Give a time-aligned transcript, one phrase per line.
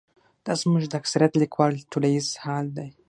[0.45, 2.89] دا زموږ د اکثریت لیکوالو ټولیز حال دی.